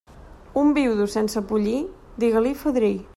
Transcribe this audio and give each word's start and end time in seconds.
Un 0.61 0.71
viudo 0.77 1.05
sense 1.17 1.45
pollí, 1.51 1.77
digues-li 2.25 2.59
fadrí. 2.65 2.95